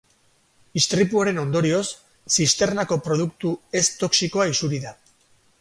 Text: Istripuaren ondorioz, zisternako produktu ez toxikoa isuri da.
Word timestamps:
Istripuaren 0.79 1.41
ondorioz, 1.41 1.83
zisternako 2.37 2.99
produktu 3.09 3.55
ez 3.81 3.85
toxikoa 4.03 4.53
isuri 4.57 4.85
da. 4.89 4.99